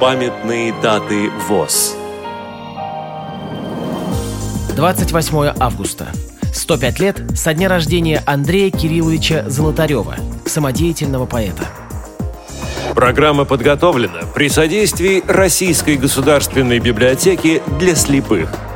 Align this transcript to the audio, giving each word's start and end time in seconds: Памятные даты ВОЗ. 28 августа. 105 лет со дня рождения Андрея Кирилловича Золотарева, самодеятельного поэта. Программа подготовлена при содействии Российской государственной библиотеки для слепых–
Памятные 0.00 0.72
даты 0.80 1.28
ВОЗ. 1.46 1.94
28 4.74 5.52
августа. 5.60 6.06
105 6.54 7.00
лет 7.00 7.22
со 7.34 7.52
дня 7.52 7.68
рождения 7.68 8.22
Андрея 8.24 8.70
Кирилловича 8.70 9.44
Золотарева, 9.50 10.16
самодеятельного 10.46 11.26
поэта. 11.26 11.64
Программа 12.94 13.44
подготовлена 13.44 14.22
при 14.34 14.48
содействии 14.48 15.22
Российской 15.26 15.96
государственной 15.96 16.78
библиотеки 16.78 17.62
для 17.78 17.94
слепых– 17.94 18.48